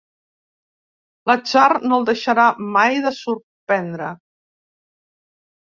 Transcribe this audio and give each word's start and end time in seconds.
L'atzar 1.31 1.67
no 1.91 1.99
el 2.01 2.09
deixarà 2.09 2.47
mai 2.79 2.99
de 3.07 3.13
sorprendre. 3.21 4.11